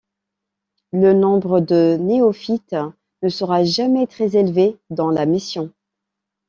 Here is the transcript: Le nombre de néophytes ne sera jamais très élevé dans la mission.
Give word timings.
Le 0.93 1.13
nombre 1.13 1.59
de 1.59 1.95
néophytes 1.99 2.75
ne 3.21 3.29
sera 3.29 3.63
jamais 3.63 4.07
très 4.07 4.35
élevé 4.35 4.79
dans 4.89 5.11
la 5.11 5.27
mission. 5.27 5.71